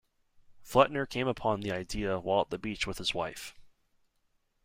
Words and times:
Flettner 0.65 1.07
came 1.07 1.27
upon 1.27 1.61
the 1.61 1.71
idea 1.71 2.17
while 2.17 2.41
at 2.41 2.49
the 2.49 2.57
beach 2.57 2.87
with 2.87 2.97
his 2.97 3.13
wife. 3.13 3.53